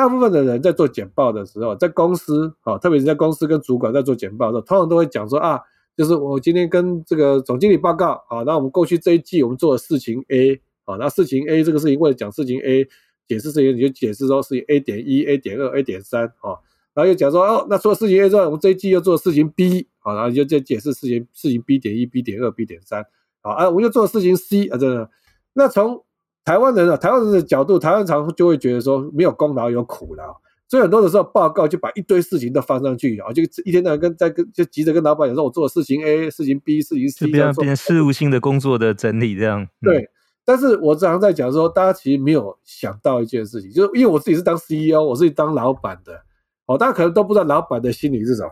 [0.00, 5.60] 大部分的人在做简报的时候，在公司，啊，特别是在公司跟主管在做简报的时候，通常都会讲说啊。
[5.94, 10.54] 就是我今天跟这个总经理报告，啊，那我们过去这一季我们做的事情 A，
[10.86, 12.88] 啊，那事情 A 这个事情为了讲事情 A，
[13.28, 16.56] 解释事情你就解释说事情 A 点一、A 点二、A 点三，啊，
[16.94, 23.04] 然后又讲说哦，那除了事情 A 之外，我们这一季又做了事情 B，啊，然后你就再解释事情事情 B 点一、B 点二、B 点三，
[23.42, 25.10] 好，啊，我们又做了事情 C 啊，这个，
[25.52, 26.02] 那从
[26.50, 30.36] 台湾人啊，台湾人的角度，台湾常就会觉得说没有功劳有苦劳，
[30.66, 39.64] 所以很多的时候报告就把一堆事情都放上去啊，就一天到晚跟在跟就急着跟老板讲说，我做的事情 A，事情 B，事情 C，就变成变成事务性的工作的整理这样。
[39.80, 40.10] 对，
[40.44, 46.20] 但是我常常在讲说，大家其实没有想到一件事情，就是因为我自己是当 CEO，我自己当老板的，
[46.66, 48.50] 哦，大家可能都不知道老板的心理是什么。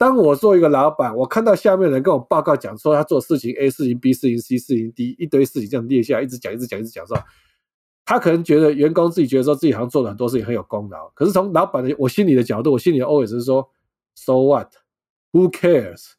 [0.00, 7.14] 当我做一个老板，我看到下面人跟我报告讲说他做事情 A 事情 B 事情 C 事情 D 一堆事情这样列下来，一直讲一直讲一直讲说，
[8.06, 13.68] 他可能觉得员工自己觉得说自己好像做了很多事情很有功劳，可是从老板的我心里的角度，我心里的 always 是说
[14.14, 16.12] ，So what？Who cares？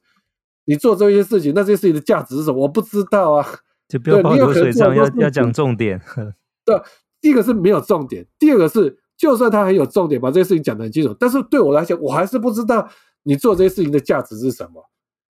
[0.65, 2.61] 你做这些事情，那这些事情的价值是什么？
[2.61, 3.47] 我不知道啊，
[3.89, 5.99] 就不要泡流水账，要要讲重点。
[6.63, 6.79] 对，
[7.19, 12.87] 第一个是没有重点，第二个是就算他很有重点，把这些事情讲得很清楚，但是对我来讲，我还是不知道。
[13.23, 14.89] 你做这些事情的价值是什么？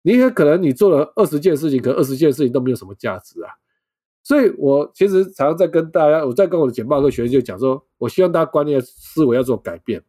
[0.01, 3.51] 你也可能你做了二十件事情，可二十件事情都没有什么价值啊。
[4.21, 10.03] 所以我其实常常在跟大家，我在跟我的简报课学生就讲说，我希望大家观念思维要做改变。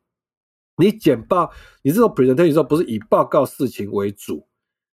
[0.76, 4.46] 你简报，你这种 presentation 时候不是以报告事情为主，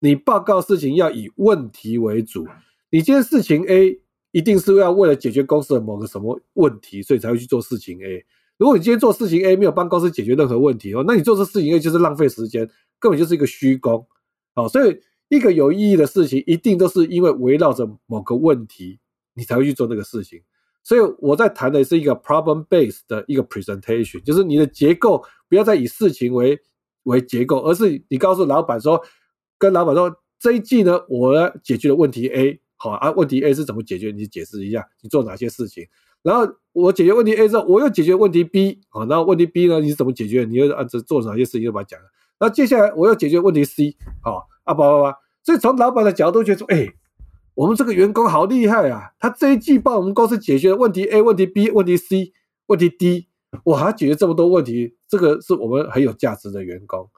[0.01, 2.47] 你报告事情要以问题为主。
[2.91, 4.01] 你这件事情 A
[4.33, 8.25] 一定是要为了解决公司的某个什么问题，所以才会去做事情 A。
[8.59, 12.69] 如果你今天做事情 A 没有帮公司解决任何问题哦，那你做这事情 A 就是浪费时间，
[12.99, 14.07] 根本就是一个虚功。
[14.55, 18.99] 哦，所以一个有意义的事情，一定都是因为围绕着某个问题，
[19.35, 20.43] 你才会去做那个事情。
[20.83, 26.59] 所以我在谈的是一个 problem based 的一个 presentation，就是你的结构不要再以事情为
[27.05, 29.01] 为结构，而是你告诉老板说，
[29.57, 34.11] 跟老板说这一季呢，我解决的问题 A，好啊，问题 A 是怎么解决？
[34.11, 35.87] 你解释一下，你做哪些事情？
[36.23, 40.45] 然后我解决问题 A 之后，我又解决问题 B 啊，那问题 B 呢，你是怎么解决？
[40.45, 42.07] 你又按照做哪些事情，就把它讲了。
[42.41, 45.17] 那接下来我又解决问题 C，好啊，叭叭叭。
[45.43, 46.89] 所以从老板的角度觉得说，哎，
[47.55, 52.33] 我们这个员工好厉害啊，他这一季帮我们公司解决问题 A、问题 B、问题 C、
[52.67, 53.29] 问题 D，
[53.65, 57.09] 哇，他解决这么多问题，这个是我们很有价值的员工。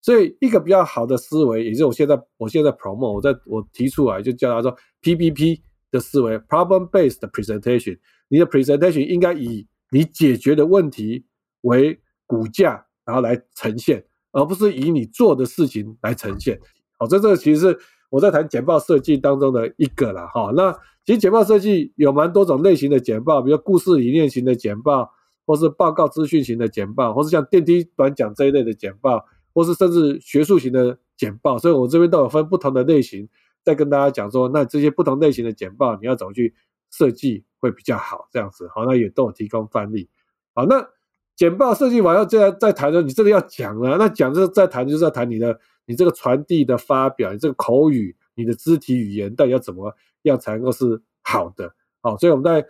[0.00, 7.98] 所以一个比较好的思维，也就是我现在我现在 promote，我在我提出来就叫他说 PBP 的思维，Problem Based Presentation。
[8.32, 11.26] 你的 presentation 应该以你解决的问题
[11.60, 16.58] 为骨架，然后来呈现，而不是以你做的事情来呈现。
[16.96, 20.50] 好，这这个其实是我在谈简报设计当中的一个了哈。
[20.56, 20.72] 那
[21.04, 25.10] 其实简报设计有蛮多种类型的简报，比如故事理念型的简报，
[25.44, 31.58] 或是报告资讯型的简报，或是像电梯短讲这一类的简报，或是甚至学术型的简报。
[31.58, 33.28] 所以我这边都有分不同的类型，
[33.62, 36.54] 在跟大家讲说，那这些不同类型的简报你要怎么去
[36.92, 40.08] 设计会比较好，这样子好，那也都有提供范例。
[40.54, 40.86] 好，那
[41.34, 51.74] 简报设计完要再再谈的，你真的要讲了，那讲这再谈就是要谈你的你这个传递的发表，你这个口语，你的肢体语言到底要怎么样才能够是好的。
[52.02, 52.64] 好，所以我们在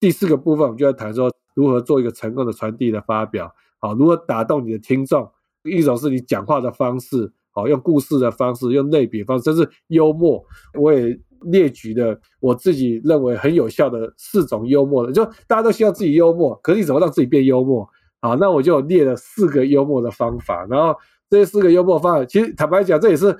[0.00, 3.54] 第四个部分，我们就要谈说如何做一个成功的传递的发表。
[3.78, 5.30] 好，如何打动你的听众？
[5.62, 10.44] 一种是你讲话的方式，好，用故事的方式，用类比方式，甚至幽默。
[10.74, 11.20] 我也。
[11.42, 17.88] 列举的我自己认为很有效的四种幽默的，就大家都希望自己幽默，可是你怎么让自己变幽默？
[18.20, 20.66] 好，那我就列了四个幽默的方法。
[20.66, 20.98] 然后
[21.30, 23.36] 这四个幽默方法，其实坦白讲，这也是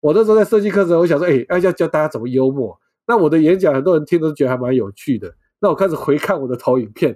[0.00, 2.78] 我那时候在设计课程，我想说，哎，要教大家怎么幽默。
[3.06, 5.34] 那我的演讲，很多人听都觉得还蛮有趣的。
[5.60, 7.14] 那我开始回看我的投影片，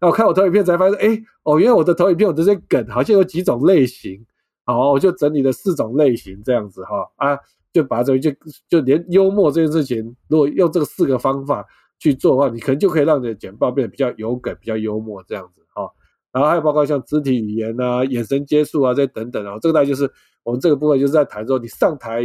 [0.00, 4.24] 那我看我投影片才发现，哎，哦，原来我的投影片我这些梗，好像有几种类型。
[4.64, 7.38] 好，我就整理了四种类型这样子哈啊。
[7.72, 8.30] 就把这就
[8.68, 11.66] 就连幽默这件事情，如果用这个四个方法
[11.98, 15.88] 去做的话，你可能就可以让你的简报变得比较有梗、比较幽默这样子哈。
[16.32, 20.10] 然后还有包括像肢体语言啊、眼神接触啊这些等等啊，这个大概就是
[20.42, 22.22] 我们这个部分就是在谈说你上台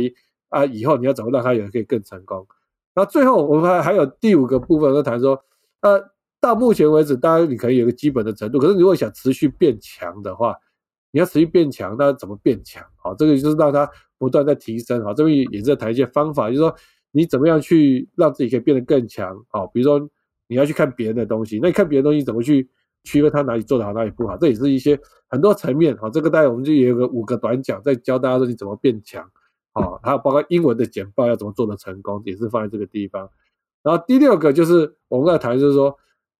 [0.50, 2.46] 啊以后你要怎么让他也可以更成功。
[2.94, 5.38] 然后最后我们还还有第五个部分在谈说，
[5.82, 6.02] 呃，
[6.40, 10.56] 到目前为止，当然你可以有个基本的程度，可是如果想持续变强的话，
[11.16, 12.84] 你要持续变强，那怎么变强？
[12.98, 13.90] 好，这个就是让他。
[14.18, 16.74] 不断在提升，好，这边也是在谈一些方法，就是说
[17.12, 20.10] 你怎么样去让自己可以变得更强，好，比如说
[20.48, 22.68] 你要去看别人的东西，那你看别人东西怎么去
[23.04, 24.98] 区分他哪里做得好，哪里不好，这也是一些
[25.28, 29.30] 很多层面，好，这个大概我们就也有个五个短讲，在教大家说你怎么变强，
[29.74, 33.30] 好，还有包括英文的简报要怎么做得成功，也是放在这个地方。
[33.84, 35.94] 然后第六个就是我们在谈，就是说，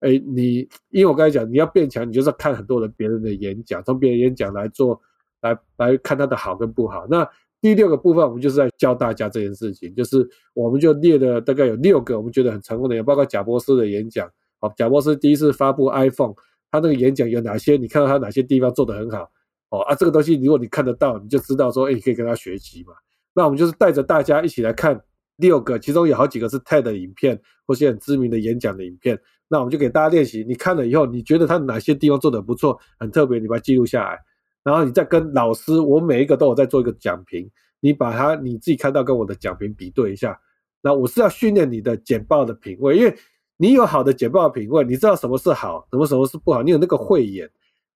[0.06, 5.02] 哎，你因为我刚才讲你要变强，你就是要看很多人别人的演讲，从别人演讲来做，
[5.42, 7.28] 来来看他的好跟不好，那。
[7.62, 14.30] 第六个部分，我们就是在教大家这件事情，就是我们就列了大概有六个我们觉得很成功的，也包括贾博士的演讲。
[14.60, 16.36] 好，贾博士第一次发布 iPhone，
[16.70, 17.76] 他那个演讲有哪些？
[17.76, 19.32] 你看到他哪些地方做得很好？
[19.70, 22.94] 哦啊，这个东西如果你看得到，你就知道说，哎，可以跟他学习嘛。
[23.34, 25.02] 那我们就是带着大家一起来看
[25.38, 29.20] 六个，其中有好几个是 TED 的影片或是很知名的演讲的影片。
[29.48, 34.20] 那我们就给大家练习，你看了以后，你觉得他哪些地方做得不错，很特别，你把它记录下来，
[34.64, 40.40] 然后你再跟老师，我每一个都有在做一个讲评，你把它你自己看到跟我的讲评比对一下。
[40.82, 43.16] 那我是要训练你的简报的品味，因为
[43.58, 47.50] 你有好的简报的品味，你知道什么是好，什么什么是不好，你有那个慧眼，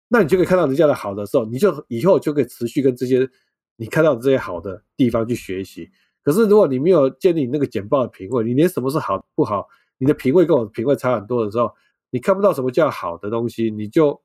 [0.08, 3.28] 那你就可以看到人家的好的时候，你就以后就可以持续跟这些
[3.76, 5.88] 你看到这些好的地方去学习。
[6.22, 9.66] 可是如果你没有建立那个简报的品味，你连什么是好不好，
[9.98, 11.70] 你的品味跟我的品味差很多的时候，
[12.10, 14.20] 你看不到什么叫好的东西，你就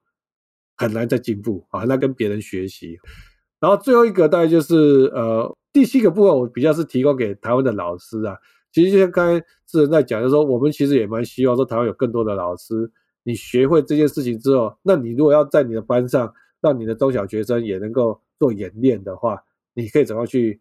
[0.78, 2.98] 很难再进步啊，很难跟别人学习。
[3.60, 5.56] 然后最后一个大概就是呃。
[5.74, 8.36] 第七个部分，我比较是提供给台湾的老师啊。
[8.74, 12.92] 其实就像刚才智仁在讲，就说我们其实也蛮希望说台湾有更多的老师，
[13.24, 19.42] 你学会这件事情之后，那你如果要在你的班上让你的中小学生也能够做演练的话，
[19.74, 20.60] 你可以怎么去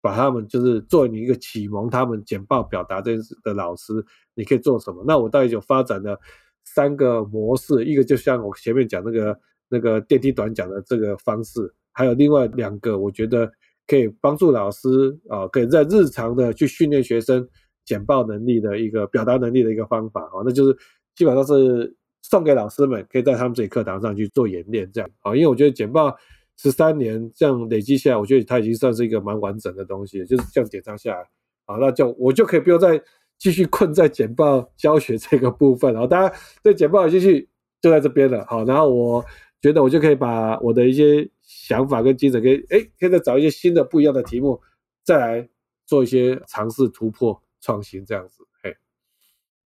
[0.00, 5.04] 把他们就是作为你一个启蒙他们简报表达这件事的老师，你可以做什么？
[5.06, 6.18] 那我大概就发展了
[6.64, 13.50] 三个模式，一个就像我前面讲那个那个电梯短讲的这个方式，还有另外两个，我觉得。
[13.86, 14.88] 可以帮助老师
[15.28, 17.44] 啊，可以在日常的去训练学生
[17.84, 20.78] 简报能力的一个表达能力的一个方法啊，那就是
[21.16, 25.34] 基本上是送给老师们，可以在他们自己课堂上去做演练这样啊。
[25.34, 26.16] 因为我觉得简报
[26.60, 31.24] 十三年这样累积下来，我觉得它已经算是一个蛮完整的东西，就是这样检查下来
[31.66, 33.02] 好，那就我就可以不用再
[33.38, 37.48] 继续困在简报教学这个部分，然后大家对简报有兴趣
[37.80, 39.24] 就在这边了，好，然后我
[39.60, 41.30] 觉得我就可以把我的一些。
[41.52, 44.60] 想法跟精神可以，哎，可以再找一些新的不一样的题目，
[45.02, 45.48] 再来
[45.84, 48.46] 做一些尝试、突破、创新这样子。
[48.62, 48.76] 嘿，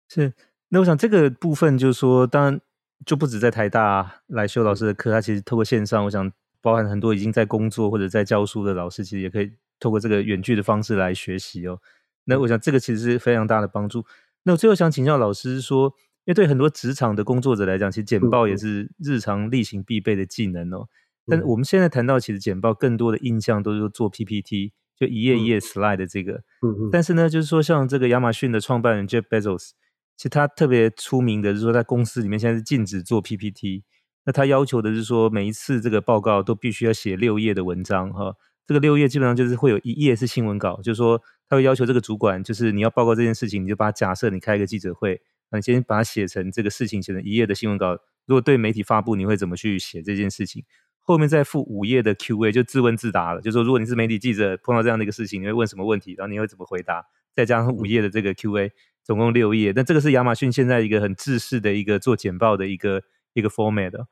[0.09, 0.33] 是。
[0.69, 2.61] 那我想这个部分就是说，当然
[3.05, 11.81] 就不止在台大来修老师的课，他其实透过线上，我想包含很多已经在工作或者在教书的老师，其实也可以透过这个远距的方式来学习哦。
[12.25, 14.07] 那我想这个其实是非常大的帮助。
[14.45, 15.93] 那我最后想请教老师说，
[16.25, 20.89] 因为对很多职场的工作者来讲，其实简报也是日常例行必备的技能哦。
[21.27, 26.43] 但我们现在谈到，其实简报更多的印象都是做 PPT，就一页一页 slide 的这个。
[26.63, 26.91] 嗯嗯。
[26.93, 29.71] 但是呢，就是说像这个亚马逊的创办人 Jeff Bezos，
[30.17, 33.85] 其实他特别出名的就是说，在公司里面现在是禁止做 PPT。
[34.25, 38.35] 那他要求的是说，每一次这个报告都必须要写六页的文章哈。
[38.67, 47.99] 这个六页基本上就是会有一页是新闻稿，就是说他会要求这个主管，就是你要报告这件事情，你就把它假设你开一个记者会，那你先把它写成这个事情写成一页的新闻稿。
[48.27, 50.65] 如果对媒体发布，你会怎么去写这件事情？
[51.01, 53.41] 后面再附五页的 Q&A，就自问自答了。
[53.41, 57.05] 就是说，如果你是媒体记者，碰到这样的一个事情，你会问什么问题，然后你会怎么回答？
[57.35, 58.71] 再加上五页的这个 Q&A，
[59.03, 59.73] 总共六页。
[59.75, 63.03] 那这个是亚马逊现在一个很制式的一个做简报的一个
[63.35, 64.07] 一个 format。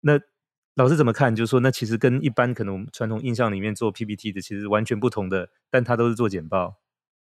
[0.00, 0.20] 那
[0.74, 1.34] 老师怎么看？
[1.34, 6.76] 就是说，那其实跟一般可能我们传统印象里面做 PPT 的其实完全不同的，但他都是做简报。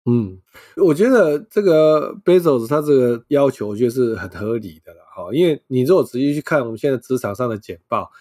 [0.06, 0.40] 嗯，
[0.78, 5.02] 我觉得这个 Bezos 他这个要求，我觉得是很合理的了。
[5.16, 8.12] 哈，因为你如果仔细去看我们现在职场上的简报。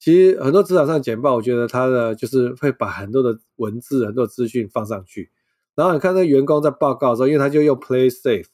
[0.00, 5.28] 其实很多职场上简报，我觉得他的就是会把很多的文字、很多资讯放上去，
[5.74, 8.46] 然后你看那员工在报告的时候，因为他就用 Play Safe，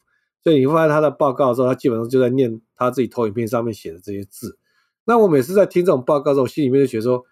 [0.45, 4.57] 所以你会发现他的报告的时候，他基本上就在念他自己投影片上面写的这些字。
[5.05, 7.25] 那我每次在听这种报告的时候，我心里面就觉得说，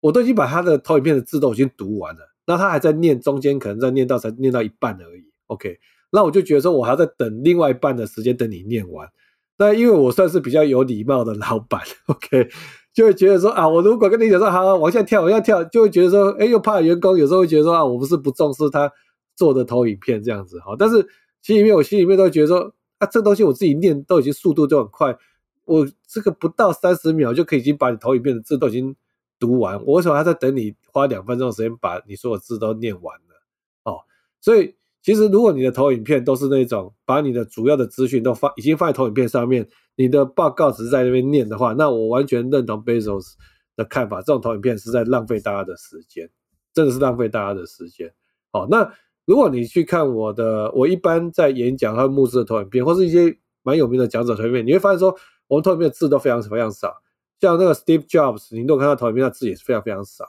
[0.00, 5.24] 我都已经把他的投影片的字都已经读完了，那他还在念，中间可能在念到才念到一半而已。
[5.46, 5.78] OK，
[6.12, 9.08] 那我就觉得说我还要再等另外一半的时间等你念完。
[9.56, 12.48] 那因为我算是比较有礼貌的老板， OK。
[12.94, 18.90] 就会觉得说啊，我如果跟你讲说好，好，往下跳，往下跳，就会觉得说，哎，又怕员工有时候会觉得说啊，我不是不重视他
[19.36, 20.74] 做的投影片这样子哈。
[20.76, 21.06] 但是
[21.48, 25.16] 心里面，我心里面都会觉得说啊，这东西我自己念都已经速度就很快，
[25.64, 28.94] 我这个不到三十秒就可以已经把你投影片的字都已经
[29.38, 33.42] 读完，我为什么还在等你花两分钟的时间把你所有字都念完了？
[33.84, 34.00] 哦，
[34.42, 34.74] 所以。
[35.00, 43.34] 其实，如果你的投影片都是那种把你的主要的资讯都放已经放在投影片上面，你的报告只是在那边念的话，那我完全认同 Bezos
[43.76, 44.18] 的看法。
[44.18, 46.28] 这种投影片是在浪费大家的时间，
[46.74, 48.12] 真的是浪费大家的时间。
[48.50, 48.92] 好，那
[49.28, 55.14] 如果你去看我的，我一般在演讲和募资的投影片，或是一些蛮有名的讲者投影片，你会发现说，
[55.48, 56.94] 我们投影片的字都非常非常少。
[57.38, 60.24] 像那个 Steve Jobs，你都看到投影片，的字也是非常非常少。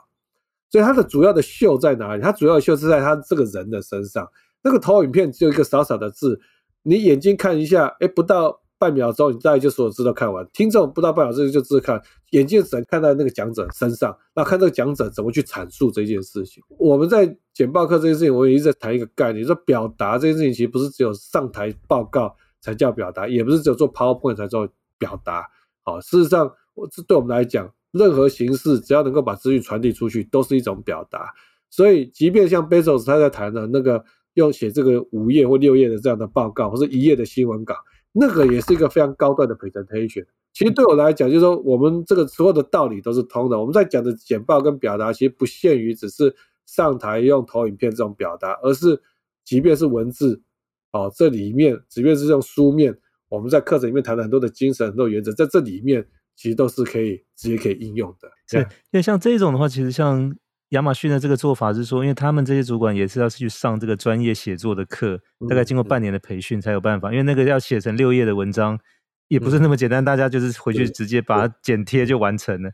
[0.68, 2.20] 所以它的主要的秀在哪里？
[2.20, 4.28] 它主要的秀是在他这个人的身上。
[4.62, 6.38] 那个投影片只有一个少少的字，
[6.82, 10.44] 你眼睛看一下，哎，不到半秒钟，你大概就所有字都看完。
[10.54, 12.00] 听众不到半秒钟就只看，
[12.30, 16.64] 眼睛只能看到那个讲者身上，那看这个讲者怎么去阐述这件事情。
[16.78, 24.66] 我们在简报课这件事情，我也一直在谈一个概念，说表达这件事情其实不是只有上台报告才叫表达，也不是只有做 PowerPoint 才做
[24.96, 25.46] 表达。
[25.82, 31.34] 好，事实上，我这对我们来讲，任何形式只要能够把资讯传递出去，都是一种表达。
[31.68, 34.02] 所以，即便像 Bezos 他在谈的那个。
[34.34, 37.74] 用写这个五页或六页的这样的报告，或是一页的新闻稿，
[38.12, 40.26] 那个也是一个非常高端的 presentation。
[40.52, 43.58] 其实对我来讲，就是说我们这个所有的道理都是通的。
[43.58, 46.34] 我们在讲的简报跟表达，其实不限于只是
[46.66, 49.00] 上台用投影片这种表达，而是
[49.44, 50.42] 即便是文字，
[50.90, 52.98] 哦，这里面即便是用书面，
[53.28, 56.04] 我们在课程里面谈了很多的精神、很多原则，在这里面
[56.34, 58.28] 其实都是可以直接可以应用的。
[58.50, 58.66] 对，因
[58.98, 60.34] 为像这种的话，其实像
[60.70, 68.80] 亚马逊的这个做法是说，因为他们这些主管也是要去上这个专业写作的课，大概经过半年的培训才有办法，因为那个要写成六页的文章。
[69.28, 72.72] 也不是那么简单，大家就是回去直接把它剪贴就完成了。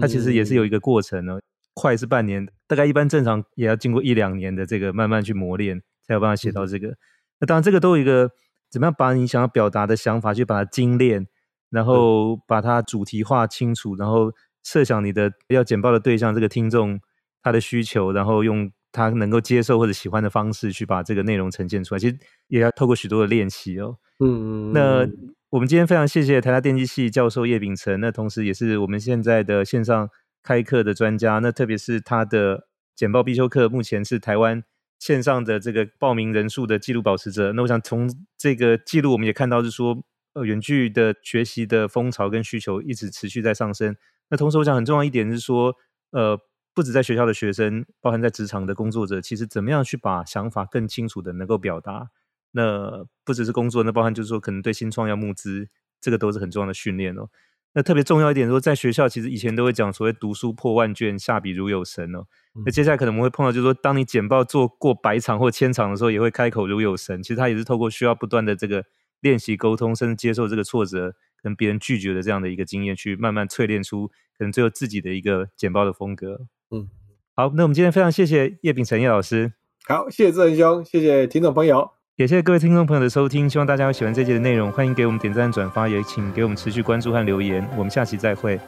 [0.00, 1.40] 它其实也是有一个过程哦，
[1.74, 6.96] 快是半年，大概一般正常也要经过一两年的这个慢慢去磨练，才有办法写到这个。
[7.38, 8.32] 那当然，这个都有一个
[8.68, 11.28] 怎么样把你想要表达的想法去把它精炼，
[11.70, 14.32] 然后把它主题化清楚，然后
[14.64, 16.98] 设想你的要简报的对象这个听众
[17.42, 21.98] 他的需求，然后用他能够接受或者喜欢的方式去把这个内容呈现出来。
[21.98, 22.18] 其实
[22.48, 23.96] 也要透过许多的练习哦。
[24.24, 25.08] 嗯，那。
[25.52, 30.08] 我们今天非常谢谢台大电机系教授叶秉成，那同时也是我们现在的线上
[30.42, 31.40] 开课的专家。
[31.40, 34.64] 那特别是他的简报必修课，目前是台湾
[34.98, 37.52] 线上的这个报名人数的记录保持者。
[37.52, 43.94] 那我想从这个记录，我们也看到是说，呃，远距的学习的风潮跟需求一直持续在上升。
[44.30, 45.74] 那同时，我想很重要一点是说，
[46.12, 46.40] 呃，
[46.74, 52.10] 不止在学校的学生，包含在职场的工作者，其实怎么样去把想法更清楚的能够表达。
[52.52, 55.68] 那不只是工作，那包含就是说，可能对新创要募资，
[56.00, 57.28] 这个都是很重要的训练哦。
[57.74, 62.26] 那特别重要一点说，在学校其实以前都会讲所谓读书破万卷，下笔如有神哦。
[62.66, 67.22] 那接下来可能我们会碰到，就是说，当你简报做过百场或千场的时候，也会开口如有神。
[67.22, 68.84] 其实他也是透过需要不断的这个
[69.20, 76.46] 练习沟通，甚至接受这个挫折，跟别人拒绝的这样的一个经验，去慢慢淬炼出可能最后自己的一个简报的风格。
[76.72, 76.88] 嗯，
[77.36, 79.52] 好，那我们今天非常谢谢叶秉成叶老师。
[79.86, 81.90] 好，谢谢志恒兄，谢谢听众朋友。
[82.16, 87.66] 也谢谢各位听众朋友的收听，希望大家会喜欢这节的内容，欢迎给我们点赞、转发，也请给我们持续关注和留言。
[87.76, 88.58] 我们下期再会。